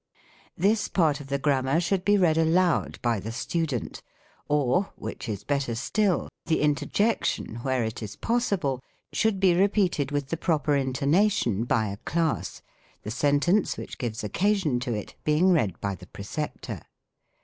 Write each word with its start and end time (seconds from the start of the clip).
This 0.57 0.87
part 0.87 1.19
of 1.19 1.27
the 1.27 1.37
Grammar 1.37 1.79
should 1.79 2.03
be 2.03 2.17
read 2.17 2.35
aloud 2.35 2.97
by 3.03 3.19
the 3.19 3.31
student; 3.31 4.01
or, 4.47 4.91
which 4.95 5.29
is 5.29 5.43
better 5.43 5.75
still, 5.75 6.27
the 6.47 6.59
interjection, 6.61 7.57
where 7.57 7.83
it 7.83 8.01
is 8.01 8.15
possible, 8.15 8.81
should 9.13 9.39
be 9.39 9.53
repeated 9.53 10.09
with 10.09 10.29
the 10.29 10.37
proper 10.37 10.75
intonation 10.75 11.65
by 11.65 11.89
a 11.89 11.97
class; 11.97 12.63
the 13.03 13.11
sentence 13.11 13.77
which 13.77 13.99
gives 13.99 14.23
occasion 14.23 14.79
to 14.79 14.95
it 14.95 15.13
being 15.23 15.51
read 15.51 15.79
by 15.79 15.93
the 15.93 16.07
preceptor. 16.07 16.81